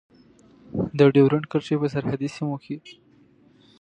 [0.97, 2.75] د ډیورند کرښې په سرحدي سیمو کې.